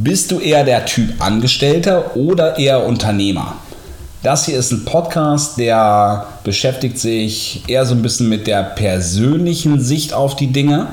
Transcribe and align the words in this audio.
Bist 0.00 0.30
du 0.30 0.38
eher 0.38 0.62
der 0.62 0.86
Typ 0.86 1.14
Angestellter 1.18 2.16
oder 2.16 2.56
eher 2.56 2.86
Unternehmer? 2.86 3.56
Das 4.22 4.46
hier 4.46 4.56
ist 4.56 4.70
ein 4.70 4.84
Podcast, 4.84 5.58
der 5.58 6.24
beschäftigt 6.44 7.00
sich 7.00 7.64
eher 7.66 7.84
so 7.84 7.96
ein 7.96 8.02
bisschen 8.02 8.28
mit 8.28 8.46
der 8.46 8.62
persönlichen 8.62 9.80
Sicht 9.80 10.12
auf 10.12 10.36
die 10.36 10.52
Dinge. 10.52 10.86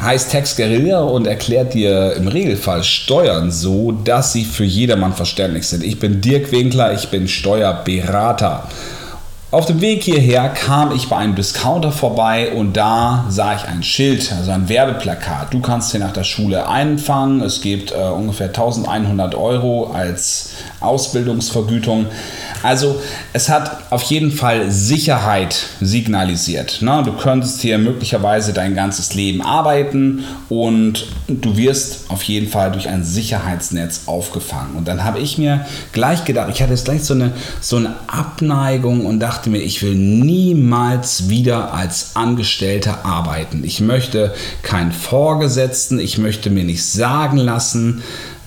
Heißt 0.00 0.30
Text 0.30 0.56
Guerilla 0.56 1.02
und 1.02 1.26
erklärt 1.26 1.74
dir 1.74 2.14
im 2.14 2.28
Regelfall 2.28 2.84
Steuern 2.84 3.50
so, 3.50 3.92
dass 3.92 4.32
sie 4.32 4.46
für 4.46 4.64
jedermann 4.64 5.12
verständlich 5.12 5.66
sind. 5.66 5.84
Ich 5.84 5.98
bin 5.98 6.22
Dirk 6.22 6.52
Winkler, 6.52 6.94
ich 6.94 7.10
bin 7.10 7.28
Steuerberater. 7.28 8.66
Auf 9.52 9.66
dem 9.66 9.80
Weg 9.80 10.04
hierher 10.04 10.48
kam 10.50 10.94
ich 10.94 11.08
bei 11.08 11.16
einem 11.16 11.34
Discounter 11.34 11.90
vorbei 11.90 12.52
und 12.52 12.76
da 12.76 13.24
sah 13.30 13.56
ich 13.56 13.64
ein 13.64 13.82
Schild, 13.82 14.30
also 14.30 14.52
ein 14.52 14.68
Werbeplakat. 14.68 15.52
Du 15.52 15.58
kannst 15.58 15.90
hier 15.90 15.98
nach 15.98 16.12
der 16.12 16.22
Schule 16.22 16.68
einfangen. 16.68 17.40
Es 17.40 17.60
gibt 17.60 17.90
äh, 17.90 17.96
ungefähr 17.96 18.46
1100 18.46 19.34
Euro 19.34 19.90
als 19.92 20.50
Ausbildungsvergütung. 20.78 22.06
Also 22.62 23.00
es 23.32 23.48
hat 23.48 23.90
auf 23.90 24.02
jeden 24.02 24.32
Fall 24.32 24.70
Sicherheit 24.70 25.66
signalisiert. 25.80 26.82
Ne? 26.82 27.02
Du 27.04 27.12
könntest 27.12 27.60
hier 27.60 27.78
möglicherweise 27.78 28.52
dein 28.52 28.74
ganzes 28.74 29.14
Leben 29.14 29.42
arbeiten 29.42 30.24
und 30.48 31.06
du 31.28 31.56
wirst 31.56 32.10
auf 32.10 32.22
jeden 32.24 32.48
Fall 32.48 32.72
durch 32.72 32.88
ein 32.88 33.04
Sicherheitsnetz 33.04 34.02
aufgefangen. 34.06 34.76
Und 34.76 34.88
dann 34.88 35.04
habe 35.04 35.18
ich 35.18 35.38
mir 35.38 35.66
gleich 35.92 36.24
gedacht, 36.24 36.50
ich 36.52 36.60
hatte 36.60 36.72
jetzt 36.72 36.84
gleich 36.84 37.04
so 37.04 37.14
eine, 37.14 37.32
so 37.60 37.76
eine 37.76 37.94
Abneigung 38.06 39.06
und 39.06 39.20
dachte 39.20 39.50
mir, 39.50 39.58
ich 39.58 39.82
will 39.82 39.94
niemals 39.94 41.28
wieder 41.28 41.72
als 41.72 42.14
Angestellter 42.14 43.04
arbeiten. 43.04 43.62
Ich 43.64 43.80
möchte 43.80 44.34
keinen 44.62 44.92
Vorgesetzten, 44.92 45.98
ich 45.98 46.18
möchte 46.18 46.50
mir 46.50 46.64
nicht 46.64 46.84
sagen 46.84 47.38
lassen, 47.38 48.02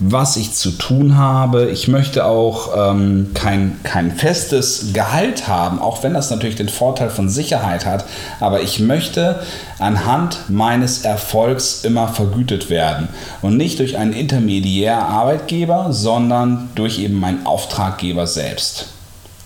was 0.06 0.36
ich 0.36 0.52
zu 0.52 0.72
tun 0.72 1.16
habe. 1.16 1.70
Ich 1.70 1.88
möchte 1.88 2.26
auch 2.26 2.70
ähm, 2.76 3.30
kein, 3.32 3.80
kein 3.84 4.12
festes 4.12 4.92
Gehalt 4.92 5.48
haben, 5.48 5.78
auch 5.78 6.02
wenn 6.02 6.12
das 6.12 6.30
natürlich 6.30 6.56
den 6.56 6.68
Vorteil 6.68 7.08
von 7.08 7.30
Sicherheit 7.30 7.86
hat. 7.86 8.04
Aber 8.38 8.60
ich 8.60 8.80
möchte 8.80 9.42
anhand 9.78 10.50
meines 10.50 11.04
Erfolgs 11.04 11.84
immer 11.84 12.08
vergütet 12.08 12.68
werden. 12.68 13.08
Und 13.40 13.56
nicht 13.56 13.78
durch 13.78 13.96
einen 13.96 14.12
intermediär 14.12 14.98
Arbeitgeber, 14.98 15.88
sondern 15.90 16.68
durch 16.74 16.98
eben 16.98 17.18
meinen 17.18 17.46
Auftraggeber 17.46 18.26
selbst. 18.26 18.88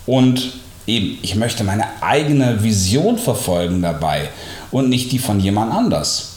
Und 0.06 0.54
eben, 0.88 1.18
ich 1.22 1.36
möchte 1.36 1.62
meine 1.62 1.84
eigene 2.00 2.64
Vision 2.64 3.16
verfolgen 3.16 3.80
dabei 3.80 4.28
und 4.72 4.88
nicht 4.88 5.12
die 5.12 5.20
von 5.20 5.38
jemand 5.38 5.72
anders. 5.72 6.36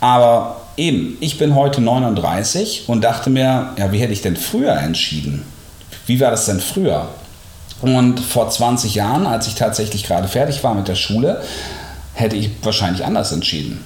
Aber 0.00 0.60
eben, 0.76 1.16
ich 1.20 1.38
bin 1.38 1.54
heute 1.54 1.80
39 1.80 2.84
und 2.86 3.02
dachte 3.02 3.30
mir, 3.30 3.70
ja, 3.76 3.92
wie 3.92 3.98
hätte 3.98 4.12
ich 4.12 4.22
denn 4.22 4.36
früher 4.36 4.72
entschieden? 4.72 5.44
Wie 6.06 6.20
war 6.20 6.30
das 6.30 6.46
denn 6.46 6.60
früher? 6.60 7.08
Und 7.82 8.20
vor 8.20 8.48
20 8.48 8.94
Jahren, 8.94 9.26
als 9.26 9.46
ich 9.48 9.54
tatsächlich 9.54 10.04
gerade 10.04 10.28
fertig 10.28 10.62
war 10.64 10.74
mit 10.74 10.88
der 10.88 10.94
Schule, 10.94 11.42
hätte 12.14 12.36
ich 12.36 12.50
wahrscheinlich 12.62 13.04
anders 13.04 13.32
entschieden. 13.32 13.84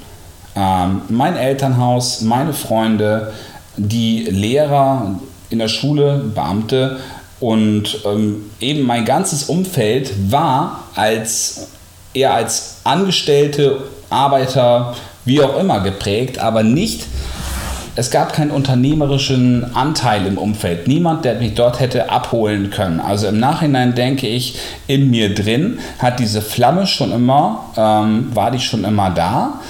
Ähm, 0.54 1.02
mein 1.08 1.36
Elternhaus, 1.36 2.20
meine 2.20 2.52
Freunde, 2.52 3.32
die 3.76 4.24
Lehrer 4.24 5.18
in 5.48 5.58
der 5.58 5.68
Schule, 5.68 6.18
Beamte 6.34 6.98
und 7.40 8.00
ähm, 8.04 8.50
eben 8.60 8.82
mein 8.82 9.04
ganzes 9.04 9.44
Umfeld 9.44 10.12
war 10.30 10.84
als 10.94 11.68
eher 12.12 12.34
als 12.34 12.76
Angestellte, 12.84 13.84
Arbeiter, 14.10 14.94
wie 15.30 15.40
auch 15.40 15.58
immer 15.58 15.80
geprägt, 15.80 16.40
aber 16.40 16.64
nicht, 16.64 17.06
es 17.94 18.10
gab 18.10 18.32
keinen 18.32 18.50
unternehmerischen 18.50 19.74
Anteil 19.76 20.26
im 20.26 20.38
Umfeld. 20.38 20.88
Niemand, 20.88 21.24
der 21.24 21.36
mich 21.36 21.54
dort 21.54 21.78
hätte 21.78 22.10
abholen 22.10 22.70
können. 22.70 22.98
Also 22.98 23.28
im 23.28 23.38
Nachhinein 23.38 23.94
denke 23.94 24.26
ich, 24.26 24.58
in 24.88 25.10
mir 25.10 25.32
drin 25.34 25.78
hat 25.98 26.18
diese 26.18 26.42
Flamme 26.42 26.86
schon 26.86 27.12
immer, 27.12 27.64
ähm, 27.76 28.34
war 28.34 28.50
die 28.50 28.60
schon 28.60 28.84
immer 28.84 29.10
da 29.10 29.60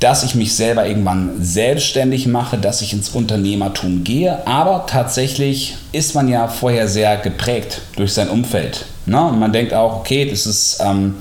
dass 0.00 0.22
ich 0.22 0.34
mich 0.34 0.54
selber 0.54 0.86
irgendwann 0.86 1.42
selbstständig 1.42 2.26
mache, 2.26 2.56
dass 2.56 2.82
ich 2.82 2.92
ins 2.92 3.08
Unternehmertum 3.08 4.04
gehe. 4.04 4.46
Aber 4.46 4.86
tatsächlich 4.86 5.76
ist 5.90 6.14
man 6.14 6.28
ja 6.28 6.46
vorher 6.46 6.86
sehr 6.86 7.16
geprägt 7.16 7.80
durch 7.96 8.12
sein 8.12 8.28
Umfeld. 8.28 8.84
Ne? 9.06 9.20
Und 9.20 9.40
man 9.40 9.52
denkt 9.52 9.74
auch, 9.74 9.96
okay, 9.96 10.30
das 10.30 10.46
ist 10.46 10.80
ähm, 10.84 11.16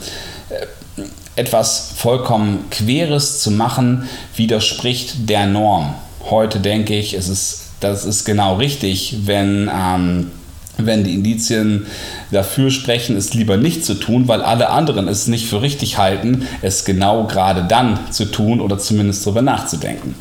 etwas 1.37 1.93
vollkommen 1.95 2.65
Queres 2.71 3.39
zu 3.39 3.51
machen, 3.51 4.09
widerspricht 4.35 5.29
der 5.29 5.45
Norm. 5.45 5.93
Heute 6.29 6.59
denke 6.59 6.97
ich, 6.97 7.13
es 7.13 7.29
ist, 7.29 7.61
das 7.79 8.05
ist 8.05 8.25
genau 8.25 8.55
richtig, 8.55 9.19
wenn, 9.25 9.69
ähm, 9.73 10.31
wenn 10.77 11.03
die 11.03 11.13
Indizien 11.13 11.85
dafür 12.31 12.71
sprechen, 12.71 13.15
es 13.15 13.33
lieber 13.33 13.55
nicht 13.55 13.85
zu 13.85 13.93
tun, 13.93 14.27
weil 14.27 14.41
alle 14.41 14.69
anderen 14.69 15.07
es 15.07 15.27
nicht 15.27 15.47
für 15.47 15.61
richtig 15.61 15.97
halten, 15.97 16.47
es 16.61 16.85
genau 16.85 17.25
gerade 17.25 17.63
dann 17.63 17.99
zu 18.11 18.25
tun 18.25 18.59
oder 18.59 18.79
zumindest 18.79 19.25
darüber 19.25 19.43
nachzudenken. 19.43 20.15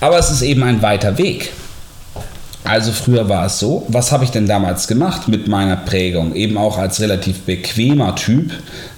Aber 0.00 0.18
es 0.18 0.30
ist 0.30 0.42
eben 0.42 0.62
ein 0.62 0.82
weiter 0.82 1.18
Weg. 1.18 1.52
Also 2.68 2.92
früher 2.92 3.30
war 3.30 3.46
es 3.46 3.58
so, 3.58 3.86
was 3.88 4.12
habe 4.12 4.24
ich 4.24 4.30
denn 4.30 4.46
damals 4.46 4.88
gemacht 4.88 5.26
mit 5.26 5.48
meiner 5.48 5.76
Prägung? 5.76 6.34
Eben 6.34 6.58
auch 6.58 6.76
als 6.76 7.00
relativ 7.00 7.40
bequemer 7.40 8.14
Typ, 8.14 8.52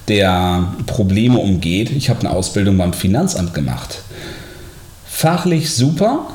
der 0.09 0.73
Probleme 0.87 1.39
umgeht. 1.39 1.91
Ich 1.91 2.11
habe 2.11 2.19
eine 2.21 2.31
Ausbildung 2.31 2.77
beim 2.79 2.93
Finanzamt 2.93 3.55
gemacht. 3.55 4.01
Fachlich 5.09 5.73
super. 5.73 6.27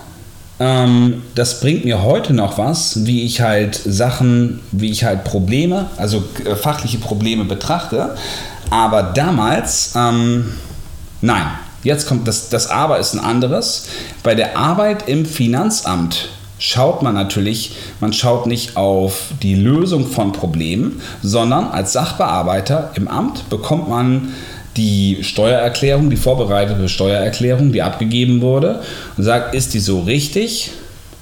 Ähm, 0.61 1.23
das 1.35 1.59
bringt 1.59 1.83
mir 1.83 2.03
heute 2.03 2.31
noch 2.31 2.57
was, 2.57 3.05
wie 3.05 3.23
ich 3.25 3.41
halt 3.41 3.75
Sachen, 3.75 4.61
wie 4.71 4.89
ich 4.89 5.03
halt 5.03 5.25
Probleme, 5.25 5.87
also 5.97 6.23
äh, 6.45 6.55
fachliche 6.55 6.99
Probleme 6.99 7.43
betrachte. 7.43 8.15
Aber 8.69 9.03
damals, 9.03 9.91
ähm, 9.97 10.53
nein, 11.19 11.47
jetzt 11.83 12.07
kommt 12.07 12.29
das, 12.29 12.47
das 12.47 12.69
Aber 12.69 12.97
ist 12.97 13.13
ein 13.13 13.19
anderes. 13.19 13.87
Bei 14.23 14.35
der 14.35 14.57
Arbeit 14.57 15.09
im 15.09 15.25
Finanzamt 15.25 16.29
schaut 16.59 17.01
man 17.01 17.15
natürlich, 17.15 17.71
man 17.99 18.13
schaut 18.13 18.47
nicht 18.47 18.77
auf 18.77 19.29
die 19.41 19.55
Lösung 19.55 20.07
von 20.07 20.31
Problemen, 20.31 21.01
sondern 21.21 21.67
als 21.67 21.93
Sachbearbeiter 21.93 22.91
im 22.95 23.07
Amt 23.07 23.49
bekommt 23.49 23.89
man 23.89 24.33
die 24.77 25.19
Steuererklärung, 25.21 26.09
die 26.09 26.17
vorbereitete 26.17 26.89
Steuererklärung, 26.89 27.71
die 27.71 27.81
abgegeben 27.81 28.41
wurde 28.41 28.81
und 29.17 29.23
sagt, 29.23 29.55
ist 29.55 29.73
die 29.73 29.79
so 29.79 30.01
richtig? 30.01 30.71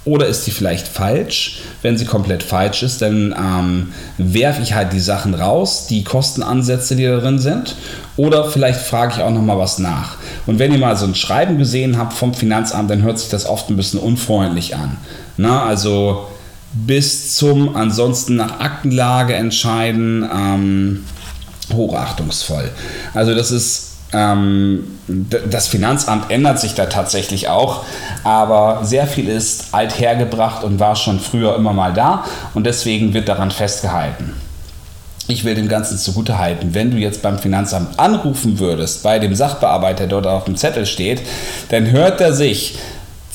Oder 0.05 0.27
ist 0.27 0.45
die 0.45 0.51
vielleicht 0.51 0.85
falsch? 0.85 1.59
Wenn 1.81 1.97
sie 1.97 2.03
komplett 2.03 2.43
falsch 2.43 2.83
ist, 2.83 3.01
dann 3.01 3.33
ähm, 3.37 3.93
werfe 4.17 4.61
ich 4.61 4.73
halt 4.73 4.91
die 4.91 4.99
Sachen 4.99 5.33
raus, 5.33 5.87
die 5.87 6.03
Kostenansätze, 6.03 6.97
die 6.97 7.05
da 7.05 7.19
drin 7.19 7.39
sind. 7.39 7.75
Oder 8.17 8.43
vielleicht 8.45 8.81
frage 8.81 9.13
ich 9.15 9.21
auch 9.21 9.31
noch 9.31 9.41
mal 9.41 9.57
was 9.57 9.79
nach. 9.79 10.17
Und 10.45 10.59
wenn 10.59 10.73
ihr 10.73 10.77
mal 10.77 10.97
so 10.97 11.05
ein 11.05 11.15
Schreiben 11.15 11.57
gesehen 11.57 11.97
habt 11.97 12.11
vom 12.11 12.33
Finanzamt, 12.33 12.89
dann 12.89 13.01
hört 13.01 13.17
sich 13.17 13.29
das 13.29 13.45
oft 13.45 13.69
ein 13.69 13.77
bisschen 13.77 13.99
unfreundlich 13.99 14.75
an. 14.75 14.97
Na, 15.37 15.63
also 15.63 16.27
bis 16.73 17.35
zum 17.35 17.75
ansonsten 17.75 18.35
nach 18.35 18.59
Aktenlage 18.59 19.35
entscheiden, 19.35 20.27
ähm, 20.33 21.05
hochachtungsvoll. 21.71 22.69
Also 23.13 23.35
das 23.35 23.51
ist 23.51 23.93
ähm, 24.13 24.99
das 25.07 25.67
Finanzamt 25.67 26.29
ändert 26.29 26.59
sich 26.59 26.75
da 26.75 26.85
tatsächlich 26.85 27.49
auch, 27.49 27.83
aber 28.23 28.81
sehr 28.83 29.07
viel 29.07 29.27
ist 29.27 29.73
althergebracht 29.73 30.63
und 30.63 30.79
war 30.79 30.95
schon 30.95 31.19
früher 31.19 31.55
immer 31.55 31.73
mal 31.73 31.93
da 31.93 32.23
und 32.53 32.65
deswegen 32.65 33.13
wird 33.13 33.27
daran 33.27 33.49
festgehalten. 33.49 34.33
Ich 35.27 35.45
will 35.45 35.55
dem 35.55 35.69
Ganzen 35.69 35.97
zugute 35.97 36.37
halten, 36.37 36.73
wenn 36.73 36.91
du 36.91 36.97
jetzt 36.97 37.21
beim 37.21 37.39
Finanzamt 37.39 37.97
anrufen 37.97 38.59
würdest, 38.59 39.03
bei 39.03 39.19
dem 39.19 39.33
Sachbearbeiter, 39.33 40.05
der 40.05 40.21
dort 40.21 40.27
auf 40.27 40.43
dem 40.43 40.57
Zettel 40.57 40.85
steht, 40.85 41.21
dann 41.69 41.89
hört 41.91 42.21
er 42.21 42.33
sich 42.33 42.77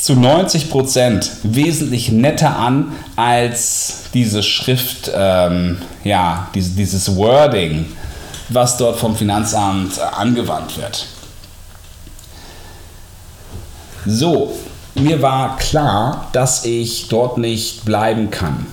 zu 0.01 0.15
90 0.15 0.71
Prozent 0.71 1.31
wesentlich 1.43 2.13
netter 2.13 2.57
an 2.57 2.93
als 3.17 4.05
diese 4.15 4.43
Schrift, 4.43 5.11
ähm, 5.15 5.79
ja, 6.05 6.49
diese, 6.55 6.71
dieses 6.71 7.17
Wording, 7.17 7.87
was 8.49 8.77
dort 8.77 8.99
vom 8.99 9.17
Finanzamt 9.17 10.01
angewandt 10.01 10.77
wird. 10.79 11.07
So, 14.07 14.55
mir 14.95 15.21
war 15.21 15.57
klar, 15.59 16.29
dass 16.33 16.65
ich 16.65 17.09
dort 17.09 17.37
nicht 17.37 17.85
bleiben 17.85 18.31
kann. 18.31 18.67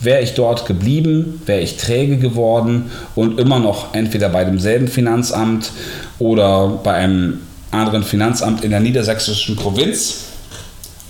Wäre 0.00 0.22
ich 0.22 0.34
dort 0.34 0.66
geblieben, 0.66 1.42
wäre 1.46 1.60
ich 1.60 1.76
träge 1.76 2.18
geworden 2.18 2.90
und 3.14 3.38
immer 3.38 3.58
noch 3.58 3.94
entweder 3.94 4.30
bei 4.30 4.44
demselben 4.44 4.88
Finanzamt 4.88 5.70
oder 6.18 6.68
bei 6.68 6.94
einem 6.94 7.42
anderen 7.70 8.02
Finanzamt 8.02 8.64
in 8.64 8.70
der 8.70 8.80
niedersächsischen 8.80 9.56
Provinz 9.56 10.29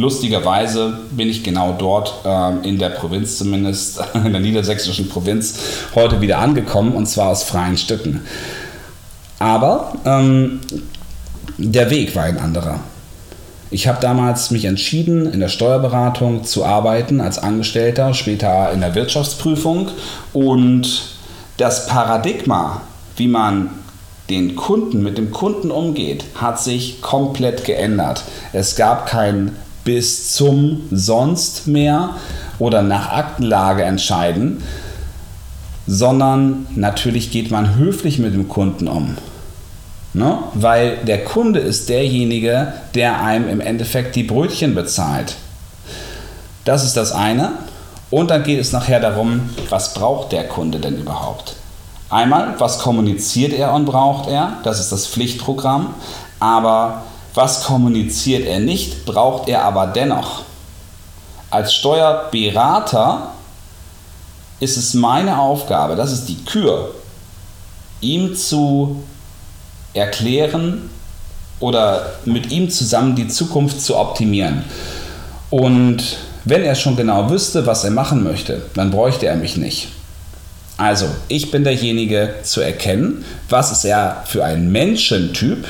Lustigerweise 0.01 0.95
bin 1.11 1.29
ich 1.29 1.45
genau 1.45 1.75
dort 1.79 2.15
ähm, 2.25 2.63
in 2.63 2.79
der 2.79 2.89
Provinz, 2.89 3.37
zumindest 3.37 4.01
in 4.15 4.33
der 4.33 4.41
niedersächsischen 4.41 5.11
Provinz, 5.11 5.59
heute 5.95 6.23
wieder 6.23 6.39
angekommen 6.39 6.95
und 6.95 7.05
zwar 7.07 7.29
aus 7.29 7.43
freien 7.43 7.77
Stücken. 7.77 8.23
Aber 9.39 9.93
ähm, 10.07 10.61
der 11.59 11.91
Weg 11.91 12.17
war 12.17 12.25
ein 12.25 12.39
anderer. 12.39 12.81
Ich 13.71 13.87
habe 13.89 14.01
damals 14.01 14.51
mich 14.51 14.65
entschieden, 14.65 15.31
in 15.31 15.39
der 15.39 15.49
Steuerberatung 15.49 16.45
zu 16.45 16.65
arbeiten 16.65 17.21
als 17.21 17.37
Angestellter, 17.39 18.15
später 18.15 18.73
in 18.73 18.81
der 18.81 18.95
Wirtschaftsprüfung. 18.95 19.91
Und 20.33 21.17
das 21.59 21.87
Paradigma, 21.89 22.81
wie 23.17 23.29
man 23.29 23.69
den 24.31 24.57
Kunden, 24.57 25.03
mit 25.03 25.19
dem 25.19 25.31
Kunden 25.31 25.71
umgeht, 25.71 26.25
hat 26.37 26.59
sich 26.59 27.03
komplett 27.03 27.67
geändert. 27.67 28.23
Es 28.55 28.77
gab 28.77 29.07
kein 29.07 29.57
bis 29.85 30.33
zum 30.33 30.83
sonst 30.91 31.67
mehr 31.67 32.11
oder 32.59 32.83
nach 32.83 33.13
Aktenlage 33.13 33.83
entscheiden, 33.83 34.63
sondern 35.87 36.67
natürlich 36.77 37.31
geht 37.31 37.51
man 37.51 37.77
höflich 37.77 38.19
mit 38.19 38.35
dem 38.35 38.49
Kunden 38.49 38.89
um. 38.89 39.17
Ne? 40.13 40.39
Weil 40.55 40.99
der 40.99 41.25
Kunde 41.25 41.61
ist 41.61 41.89
derjenige, 41.89 42.73
der 42.95 43.21
einem 43.21 43.49
im 43.49 43.61
Endeffekt 43.61 44.17
die 44.17 44.25
Brötchen 44.25 44.75
bezahlt. 44.75 45.37
Das 46.65 46.85
ist 46.85 46.97
das 46.97 47.13
eine. 47.13 47.53
Und 48.11 48.31
dann 48.31 48.43
geht 48.43 48.59
es 48.61 48.73
nachher 48.73 49.01
darum, 49.01 49.51
was 49.69 49.95
braucht 49.95 50.33
der 50.33 50.49
Kunde 50.49 50.81
denn 50.81 50.99
überhaupt? 50.99 51.55
Einmal, 52.11 52.55
was 52.59 52.81
kommuniziert 52.81 53.53
er 53.53 53.73
und 53.73 53.85
braucht 53.85 54.29
er? 54.29 54.55
Das 54.65 54.81
ist 54.81 54.91
das 54.91 55.07
Pflichtprogramm. 55.07 55.95
Aber 56.41 57.03
was 57.35 57.65
kommuniziert 57.65 58.47
er 58.47 58.61
nicht, 58.61 59.05
braucht 59.05 59.49
er 59.49 59.65
aber 59.65 59.87
dennoch. 59.87 60.43
Als 61.51 61.75
Steuerberater 61.75 63.33
ist 64.61 64.77
es 64.77 64.95
meine 64.95 65.39
Aufgabe, 65.39 65.97
das 65.97 66.13
ist 66.13 66.27
die 66.27 66.45
Kür, 66.45 66.95
ihm 68.01 68.37
zu 68.37 69.03
erklären 69.95 70.91
oder 71.59 72.15
mit 72.25 72.51
ihm 72.51 72.71
zusammen 72.71 73.17
die 73.17 73.29
Zukunft 73.29 73.81
zu 73.81 73.97
optimieren. 73.97 74.65
Und 75.51 76.19
wenn 76.45 76.63
er 76.63 76.75
schon 76.75 76.97
genau 76.97 77.29
wüsste, 77.31 77.67
was 77.67 77.85
er 77.85 77.91
machen 77.91 78.23
möchte, 78.25 78.63
dann 78.75 78.91
bräuchte 78.91 79.27
er 79.27 79.37
mich 79.37 79.57
nicht. 79.57 79.89
Also, 80.77 81.07
ich 81.29 81.51
bin 81.51 81.65
derjenige 81.65 82.37
zu 82.43 82.63
erkennen, 82.63 83.25
was 83.51 83.71
ist 83.71 83.85
er 83.85 84.23
für 84.25 84.45
ein 84.45 84.73
Menschentyp, 84.73 85.67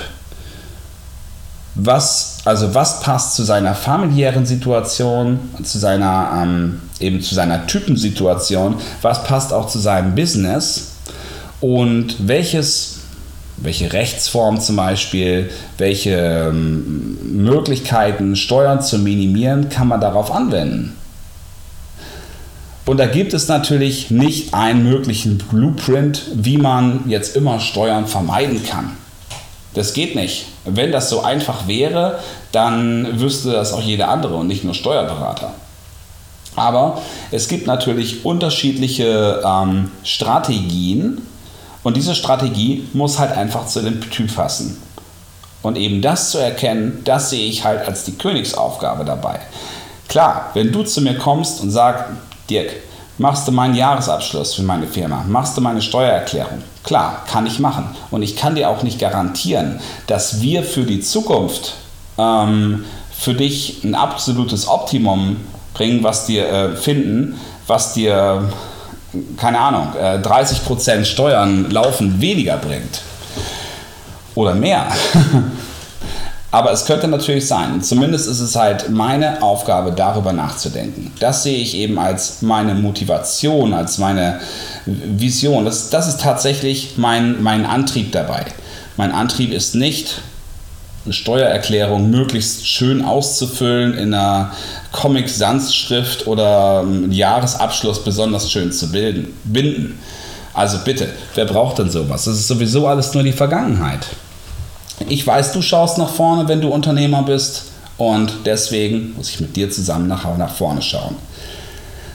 was, 1.75 2.39
also 2.45 2.75
was 2.75 3.01
passt 3.01 3.35
zu 3.35 3.45
seiner 3.45 3.75
familiären 3.75 4.47
Situation, 4.47 5.39
zu 5.63 5.79
seiner, 5.79 6.43
ähm, 6.43 6.83
eben 6.99 7.21
zu 7.21 7.35
seiner 7.35 7.67
Typensituation, 7.67 8.77
was 9.03 9.25
passt 9.25 9.53
auch 9.53 9.69
zu 9.69 9.79
seinem 9.79 10.15
Business 10.15 10.93
und 11.61 12.17
welches 12.27 12.97
welche 13.63 13.93
Rechtsform 13.93 14.59
zum 14.61 14.77
Beispiel, 14.77 15.51
welche 15.77 16.49
ähm, 16.49 17.19
Möglichkeiten, 17.45 18.35
Steuern 18.35 18.81
zu 18.81 18.99
minimieren, 18.99 19.69
kann 19.69 19.89
man 19.89 20.01
darauf 20.01 20.33
anwenden. 20.33 20.97
Und 22.87 22.97
da 22.99 23.07
gibt 23.07 23.35
es 23.35 23.49
natürlich 23.49 24.11
nicht 24.11 24.55
einen 24.55 24.83
möglichen 24.83 25.39
Blueprint, 25.39 26.23
wie 26.35 26.57
man 26.57 27.09
jetzt 27.09 27.37
immer 27.37 27.61
Steuern 27.61 28.07
vermeiden 28.07 28.65
kann. 28.65 28.93
Das 29.75 29.93
geht 29.93 30.17
nicht. 30.17 30.47
Wenn 30.65 30.93
das 30.93 31.11
so 31.11 31.23
einfach 31.23 31.69
wäre, 31.69 32.19
dann 32.53 33.21
wüsste 33.21 33.53
das 33.53 33.73
auch 33.73 33.83
jeder 33.83 34.09
andere 34.09 34.35
und 34.35 34.49
nicht 34.49 34.65
nur 34.65 34.75
Steuerberater. 34.75 35.53
Aber 36.57 37.01
es 37.31 37.47
gibt 37.47 37.67
natürlich 37.67 38.25
unterschiedliche 38.25 39.43
ähm, 39.45 39.93
Strategien, 40.03 41.23
und 41.83 41.97
diese 41.97 42.15
Strategie 42.15 42.87
muss 42.93 43.19
halt 43.19 43.33
einfach 43.33 43.67
zu 43.67 43.81
dem 43.81 44.01
Typ 44.11 44.35
passen. 44.35 44.81
Und 45.63 45.77
eben 45.77 46.03
das 46.03 46.31
zu 46.31 46.39
erkennen, 46.39 47.03
das 47.05 47.31
sehe 47.31 47.47
ich 47.47 47.65
halt 47.65 47.87
als 47.87 48.05
die 48.05 48.17
Königsaufgabe 48.17 49.05
dabei. 49.05 49.41
Klar, 50.09 50.51
wenn 50.55 50.73
du 50.73 50.83
zu 50.83 51.01
mir 51.01 51.17
kommst 51.17 51.61
und 51.61 51.71
sagst, 51.71 52.05
Dirk, 52.49 52.71
machst 53.21 53.47
du 53.47 53.53
meinen 53.53 53.75
Jahresabschluss 53.75 54.55
für 54.55 54.63
meine 54.63 54.87
Firma, 54.87 55.25
machst 55.29 55.57
du 55.57 55.61
meine 55.61 55.83
Steuererklärung? 55.83 56.63
Klar, 56.83 57.25
kann 57.31 57.47
ich 57.47 57.59
machen. 57.59 57.85
Und 58.11 58.23
ich 58.23 58.35
kann 58.35 58.55
dir 58.55 58.71
auch 58.71 58.83
nicht 58.83 58.99
garantieren, 58.99 59.79
dass 60.07 60.41
wir 60.41 60.65
für 60.65 60.85
die 60.85 61.01
Zukunft 61.01 61.75
ähm, 62.19 62.87
für 63.13 63.35
dich 63.35 63.85
ein 63.85 63.95
absolutes 63.95 64.67
Optimum 64.67 65.37
bringen, 65.75 66.03
was 66.03 66.25
dir 66.25 66.49
äh, 66.49 66.77
finden, 66.77 67.39
was 67.67 67.93
dir 67.93 68.51
keine 69.37 69.59
Ahnung, 69.59 69.89
30% 69.93 70.91
äh, 70.91 71.05
Steuern 71.05 71.69
laufen 71.71 72.21
weniger 72.21 72.57
bringt. 72.57 73.03
Oder 74.35 74.55
mehr. 74.55 74.87
Aber 76.53 76.73
es 76.73 76.85
könnte 76.85 77.07
natürlich 77.07 77.47
sein. 77.47 77.81
Zumindest 77.83 78.27
ist 78.27 78.41
es 78.41 78.57
halt 78.57 78.91
meine 78.91 79.41
Aufgabe, 79.41 79.93
darüber 79.93 80.33
nachzudenken. 80.33 81.13
Das 81.21 81.45
sehe 81.45 81.59
ich 81.59 81.77
eben 81.77 81.99
als 81.99 82.43
meine 82.43 82.75
Motivation, 82.75 83.73
als 83.73 83.99
meine 83.99 84.41
Vision. 84.85 85.65
Das, 85.65 85.91
das 85.91 86.09
ist 86.09 86.21
tatsächlich 86.21 86.95
mein, 86.97 87.41
mein 87.43 87.67
Antrieb 87.67 88.11
dabei. 88.11 88.47
Mein 88.97 89.13
Antrieb 89.13 89.53
ist 89.53 89.77
nicht, 89.77 90.23
eine 91.05 91.15
Steuererklärung 91.15 92.11
möglichst 92.11 92.67
schön 92.67 93.03
auszufüllen 93.05 93.95
in 93.95 94.13
einer 94.13 94.51
Comic-Sans-Schrift 94.93 96.27
oder 96.27 96.81
einen 96.81 97.13
Jahresabschluss 97.13 98.05
besonders 98.05 98.51
schön 98.51 98.73
zu 98.73 98.91
bilden, 98.93 99.33
binden. 99.45 99.99
Also 100.53 100.79
bitte, 100.85 101.09
wer 101.35 101.47
braucht 101.47 101.79
denn 101.79 101.91
sowas? 101.91 102.25
Das 102.25 102.35
ist 102.35 102.49
sowieso 102.49 102.87
alles 102.87 103.15
nur 103.15 103.23
die 103.23 103.33
Vergangenheit. 103.33 104.05
Ich 105.09 105.27
weiß, 105.27 105.53
du 105.53 105.63
schaust 105.63 105.99
nach 105.99 106.11
vorne, 106.11 106.49
wenn 106.49 106.61
du 106.61 106.69
Unternehmer 106.69 107.23
bist 107.23 107.65
und 107.97 108.33
deswegen 108.45 109.15
muss 109.17 109.31
ich 109.31 109.41
mit 109.41 109.57
dir 109.57 109.71
zusammen 109.71 110.07
nach, 110.09 110.37
nach 110.37 110.55
vorne 110.55 110.83
schauen. 110.83 111.17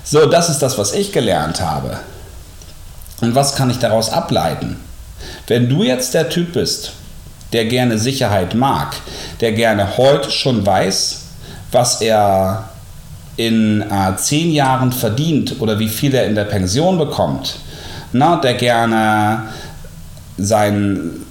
So, 0.03 0.27
das 0.27 0.49
ist 0.49 0.61
das, 0.61 0.77
was 0.77 0.93
ich 0.93 1.11
gelernt 1.11 1.61
habe. 1.61 1.99
Und 3.21 3.33
was 3.33 3.55
kann 3.55 3.69
ich 3.69 3.79
daraus 3.79 4.09
ableiten? 4.09 4.77
Wenn 5.47 5.69
du 5.69 5.83
jetzt 5.83 6.13
der 6.13 6.29
Typ 6.29 6.53
bist, 6.53 6.91
der 7.53 7.65
gerne 7.65 7.97
Sicherheit 7.97 8.53
mag, 8.53 8.95
der 9.41 9.53
gerne 9.53 9.97
heute 9.97 10.29
schon 10.29 10.65
weiß, 10.65 11.21
was 11.71 12.01
er 12.01 12.69
in 13.37 13.81
äh, 13.81 14.15
zehn 14.17 14.51
Jahren 14.51 14.91
verdient 14.91 15.59
oder 15.59 15.79
wie 15.79 15.89
viel 15.89 16.13
er 16.13 16.25
in 16.25 16.35
der 16.35 16.45
Pension 16.45 16.97
bekommt, 16.97 17.57
na, 18.11 18.37
der 18.37 18.53
gerne 18.53 19.43
sein 20.37 21.25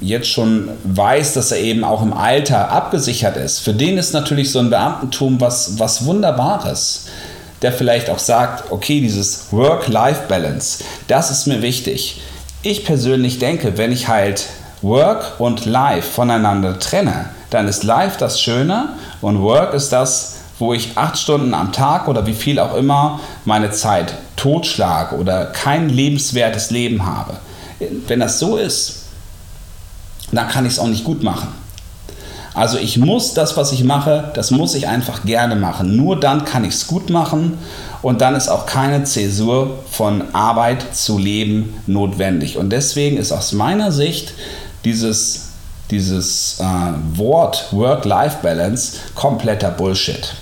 jetzt 0.00 0.28
schon 0.28 0.68
weiß, 0.84 1.34
dass 1.34 1.50
er 1.52 1.58
eben 1.58 1.82
auch 1.84 2.02
im 2.02 2.12
Alter 2.12 2.70
abgesichert 2.70 3.36
ist. 3.36 3.58
Für 3.58 3.74
den 3.74 3.98
ist 3.98 4.12
natürlich 4.12 4.52
so 4.52 4.60
ein 4.60 4.70
Beamtentum 4.70 5.40
was, 5.40 5.78
was 5.78 6.04
Wunderbares. 6.04 7.06
Der 7.62 7.72
vielleicht 7.72 8.10
auch 8.10 8.18
sagt, 8.18 8.70
okay, 8.70 9.00
dieses 9.00 9.46
Work-Life-Balance, 9.50 10.84
das 11.08 11.30
ist 11.30 11.46
mir 11.46 11.62
wichtig. 11.62 12.20
Ich 12.62 12.84
persönlich 12.84 13.38
denke, 13.38 13.78
wenn 13.78 13.92
ich 13.92 14.08
halt 14.08 14.44
Work 14.82 15.40
und 15.40 15.64
Life 15.64 16.12
voneinander 16.12 16.78
trenne, 16.78 17.30
dann 17.48 17.66
ist 17.66 17.82
Life 17.82 18.18
das 18.18 18.40
Schöne 18.40 18.90
und 19.22 19.40
Work 19.40 19.72
ist 19.72 19.90
das, 19.90 20.36
wo 20.58 20.74
ich 20.74 20.96
acht 20.96 21.18
Stunden 21.18 21.54
am 21.54 21.72
Tag 21.72 22.08
oder 22.08 22.26
wie 22.26 22.34
viel 22.34 22.58
auch 22.58 22.76
immer 22.76 23.20
meine 23.46 23.70
Zeit 23.70 24.14
totschlage 24.36 25.16
oder 25.16 25.46
kein 25.46 25.88
lebenswertes 25.88 26.70
Leben 26.70 27.06
habe. 27.06 27.34
Wenn 28.06 28.20
das 28.20 28.38
so 28.38 28.58
ist, 28.58 29.05
dann 30.32 30.48
kann 30.48 30.66
ich 30.66 30.72
es 30.72 30.78
auch 30.78 30.88
nicht 30.88 31.04
gut 31.04 31.22
machen. 31.22 31.48
Also 32.56 32.78
ich 32.78 32.96
muss 32.96 33.34
das, 33.34 33.58
was 33.58 33.72
ich 33.72 33.84
mache, 33.84 34.30
das 34.34 34.50
muss 34.50 34.74
ich 34.74 34.88
einfach 34.88 35.24
gerne 35.24 35.56
machen. 35.56 35.94
Nur 35.94 36.18
dann 36.18 36.46
kann 36.46 36.64
ich 36.64 36.72
es 36.72 36.86
gut 36.86 37.10
machen 37.10 37.58
und 38.00 38.22
dann 38.22 38.34
ist 38.34 38.48
auch 38.48 38.64
keine 38.64 39.04
Zäsur 39.04 39.80
von 39.90 40.34
Arbeit 40.34 40.96
zu 40.96 41.18
Leben 41.18 41.74
notwendig. 41.86 42.56
Und 42.56 42.70
deswegen 42.70 43.18
ist 43.18 43.30
aus 43.30 43.52
meiner 43.52 43.92
Sicht 43.92 44.32
dieses, 44.86 45.48
dieses 45.90 46.58
äh, 46.58 46.64
Wort 47.18 47.66
Work-Life-Balance 47.72 49.00
kompletter 49.14 49.70
Bullshit. 49.70 50.34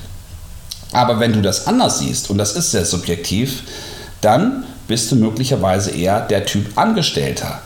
Aber 0.92 1.18
wenn 1.18 1.32
du 1.32 1.42
das 1.42 1.66
anders 1.66 1.98
siehst, 1.98 2.30
und 2.30 2.38
das 2.38 2.52
ist 2.52 2.70
sehr 2.70 2.84
subjektiv, 2.84 3.64
dann 4.20 4.64
bist 4.86 5.10
du 5.10 5.16
möglicherweise 5.16 5.90
eher 5.90 6.20
der 6.20 6.46
Typ 6.46 6.78
Angestellter. 6.78 7.60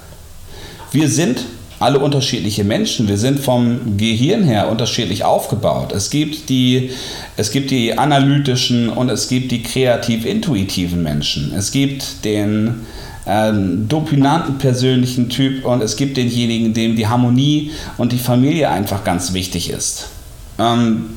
Wir 0.91 1.11
sind 1.11 1.45
alle 1.81 1.99
unterschiedliche 1.99 2.65
Menschen. 2.65 3.09
Wir 3.09 3.19
sind 3.19 3.41
vom 3.41 3.97
Gehirn 3.97 4.43
her 4.43 4.69
unterschiedlich 4.69 5.25
aufgebaut. 5.25 5.93
Es 5.93 6.11
gibt 6.11 6.49
die, 6.49 6.91
es 7.37 7.51
gibt 7.53 7.71
die 7.71 7.97
analytischen 7.97 8.89
und 8.89 9.11
es 9.11 9.29
gibt 9.29 9.53
die 9.53 9.63
kreativ-intuitiven 9.63 11.03
Menschen. 11.03 11.53
Es 11.55 11.71
gibt 11.71 12.25
den 12.25 12.87
ähm, 13.27 13.87
dominanten 13.89 14.59
persönlichen 14.59 15.29
Typ 15.29 15.65
und 15.65 15.83
es 15.83 15.97
gibt 15.97 16.17
denjenigen, 16.17 16.75
dem 16.75 16.97
die 16.97 17.07
Harmonie 17.07 17.71
und 17.97 18.13
die 18.13 18.19
Familie 18.19 18.71
einfach 18.71 19.05
ganz 19.05 19.33
wichtig 19.33 19.71
ist. 19.71 20.07
Ähm, 20.59 21.11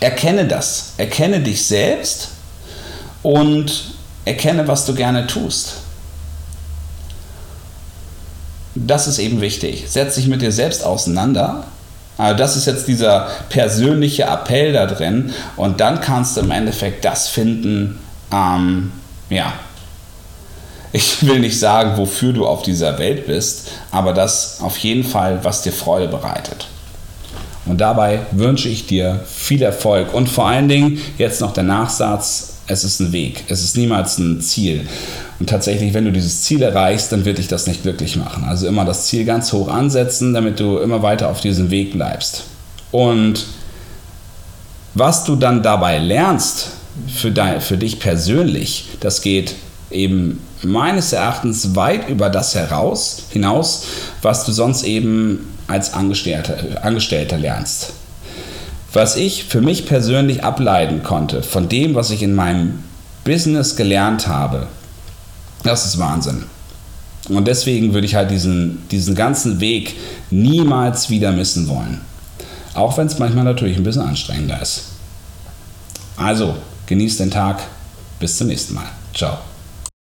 erkenne 0.00 0.46
das, 0.46 0.94
erkenne 0.96 1.40
dich 1.40 1.66
selbst 1.66 2.30
und 3.22 3.92
erkenne, 4.24 4.66
was 4.68 4.86
du 4.86 4.94
gerne 4.94 5.26
tust. 5.26 5.74
Das 8.88 9.06
ist 9.06 9.18
eben 9.18 9.42
wichtig. 9.42 9.84
Setz 9.86 10.14
dich 10.14 10.28
mit 10.28 10.40
dir 10.40 10.50
selbst 10.50 10.82
auseinander 10.82 11.64
Also 12.16 12.36
das 12.36 12.56
ist 12.56 12.66
jetzt 12.66 12.88
dieser 12.88 13.28
persönliche 13.50 14.24
Appell 14.24 14.72
da 14.72 14.86
drin 14.86 15.32
und 15.56 15.78
dann 15.80 16.00
kannst 16.00 16.36
du 16.36 16.40
im 16.40 16.50
Endeffekt 16.50 17.04
das 17.04 17.28
finden, 17.28 18.00
ähm, 18.32 18.90
ja, 19.30 19.52
ich 20.90 21.24
will 21.26 21.38
nicht 21.38 21.60
sagen, 21.60 21.98
wofür 21.98 22.32
du 22.32 22.46
auf 22.46 22.62
dieser 22.62 22.98
Welt 22.98 23.26
bist, 23.26 23.68
aber 23.90 24.14
das 24.14 24.60
auf 24.62 24.78
jeden 24.78 25.04
Fall, 25.04 25.40
was 25.44 25.60
dir 25.60 25.72
Freude 25.72 26.08
bereitet. 26.08 26.66
Und 27.66 27.78
dabei 27.82 28.20
wünsche 28.32 28.70
ich 28.70 28.86
dir 28.86 29.20
viel 29.26 29.62
Erfolg 29.62 30.14
und 30.14 30.30
vor 30.30 30.48
allen 30.48 30.68
Dingen 30.68 31.00
jetzt 31.18 31.42
noch 31.42 31.52
der 31.52 31.64
Nachsatz, 31.64 32.54
es 32.66 32.84
ist 32.84 33.00
ein 33.00 33.12
Weg, 33.12 33.44
es 33.48 33.62
ist 33.62 33.76
niemals 33.76 34.16
ein 34.16 34.40
Ziel. 34.40 34.88
Und 35.40 35.48
tatsächlich, 35.48 35.94
wenn 35.94 36.04
du 36.04 36.12
dieses 36.12 36.42
Ziel 36.42 36.62
erreichst, 36.62 37.12
dann 37.12 37.24
wird 37.24 37.38
dich 37.38 37.48
das 37.48 37.66
nicht 37.66 37.82
glücklich 37.82 38.16
machen. 38.16 38.44
Also 38.44 38.66
immer 38.66 38.84
das 38.84 39.06
Ziel 39.06 39.24
ganz 39.24 39.52
hoch 39.52 39.68
ansetzen, 39.68 40.34
damit 40.34 40.58
du 40.58 40.78
immer 40.78 41.02
weiter 41.02 41.28
auf 41.28 41.40
diesem 41.40 41.70
Weg 41.70 41.92
bleibst. 41.92 42.44
Und 42.90 43.46
was 44.94 45.24
du 45.24 45.36
dann 45.36 45.62
dabei 45.62 45.98
lernst 45.98 46.70
für, 47.06 47.30
dein, 47.30 47.60
für 47.60 47.76
dich 47.76 48.00
persönlich, 48.00 48.88
das 49.00 49.22
geht 49.22 49.54
eben 49.90 50.40
meines 50.62 51.12
Erachtens 51.12 51.76
weit 51.76 52.08
über 52.08 52.30
das 52.30 52.54
heraus, 52.56 53.24
hinaus, 53.30 53.84
was 54.22 54.44
du 54.44 54.50
sonst 54.50 54.82
eben 54.82 55.54
als 55.68 55.94
Angestellter, 55.94 56.84
Angestellter 56.84 57.38
lernst. 57.38 57.92
Was 58.92 59.16
ich 59.16 59.44
für 59.44 59.60
mich 59.60 59.86
persönlich 59.86 60.42
ableiten 60.42 61.02
konnte 61.02 61.42
von 61.42 61.68
dem, 61.68 61.94
was 61.94 62.10
ich 62.10 62.22
in 62.22 62.34
meinem 62.34 62.82
Business 63.24 63.76
gelernt 63.76 64.26
habe, 64.26 64.66
das 65.62 65.86
ist 65.86 65.98
Wahnsinn. 65.98 66.44
Und 67.28 67.46
deswegen 67.46 67.92
würde 67.92 68.06
ich 68.06 68.14
halt 68.14 68.30
diesen, 68.30 68.88
diesen 68.88 69.14
ganzen 69.14 69.60
Weg 69.60 69.96
niemals 70.30 71.10
wieder 71.10 71.32
missen 71.32 71.68
wollen. 71.68 72.00
Auch 72.74 72.96
wenn 72.96 73.06
es 73.06 73.18
manchmal 73.18 73.44
natürlich 73.44 73.76
ein 73.76 73.82
bisschen 73.82 74.02
anstrengender 74.02 74.60
ist. 74.62 74.84
Also, 76.16 76.56
genießt 76.86 77.20
den 77.20 77.30
Tag. 77.30 77.60
Bis 78.18 78.36
zum 78.36 78.48
nächsten 78.48 78.74
Mal. 78.74 78.86
Ciao. 79.14 79.38